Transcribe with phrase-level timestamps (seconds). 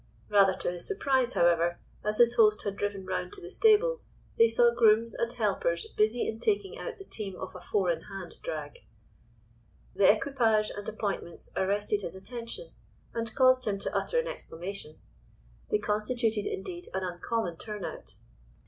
[0.29, 4.47] Rather to his surprise, however, as his host had driven round to the stables they
[4.47, 8.39] saw grooms and helpers busy in taking out the team of a four in hand
[8.41, 8.79] drag.
[9.93, 12.71] The equipage and appointments arrested his attention,
[13.13, 14.97] and caused him to utter an exclamation.
[15.69, 18.15] They constituted indeed an uncommon turn out.